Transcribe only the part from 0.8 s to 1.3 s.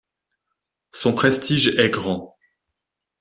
Son